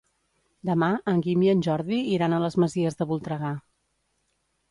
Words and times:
Demà 0.69 0.87
en 1.11 1.19
Guim 1.25 1.43
i 1.47 1.51
en 1.51 1.59
Jordi 1.67 1.99
iran 2.15 2.35
a 2.37 2.41
les 2.45 2.57
Masies 2.63 2.99
de 3.01 3.09
Voltregà. 3.13 3.55